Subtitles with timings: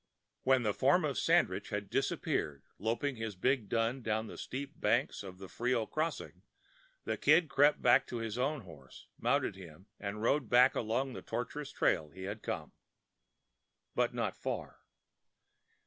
[0.41, 5.21] When the form of Sandridge had disappeared, loping his big dun down the steep banks
[5.21, 6.41] of the Frio crossing,
[7.03, 11.21] the Kid crept back to his own horse, mounted him, and rode back along the
[11.21, 12.71] tortuous trail he had come.
[13.93, 14.79] But not far.